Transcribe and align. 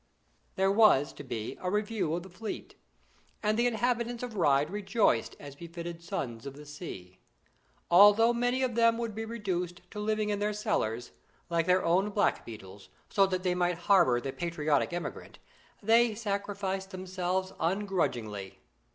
There 0.55 0.71
was 0.71 1.13
to 1.13 1.23
be 1.23 1.59
a 1.61 1.69
Review 1.69 2.15
of 2.15 2.23
the 2.23 2.29
Fleet, 2.31 2.73
and 3.43 3.55
the 3.55 3.67
inhabitants 3.67 4.23
of 4.23 4.33
Ryde 4.35 4.71
rejoiced, 4.71 5.35
as 5.39 5.55
befitted 5.55 6.01
sons 6.01 6.47
of 6.47 6.55
the 6.55 6.65
sea. 6.65 7.19
Although 7.91 8.33
many 8.33 8.63
of 8.63 8.73
them 8.73 8.97
would 8.97 9.13
be 9.13 9.25
reduced 9.25 9.81
to 9.91 9.99
living 9.99 10.29
in 10.29 10.39
their 10.39 10.53
cellars, 10.53 11.11
like 11.51 11.67
their 11.67 11.85
own 11.85 12.09
black 12.09 12.47
beetles, 12.47 12.89
so 13.09 13.27
that 13.27 13.43
they 13.43 13.53
might 13.53 13.77
harbour 13.77 14.19
the 14.19 14.33
patriotic 14.33 14.91
immigrant, 14.91 15.37
they 15.83 16.15
sacrificed 16.15 16.89
themselves 16.89 17.53
ungrudgingly. 17.59 18.57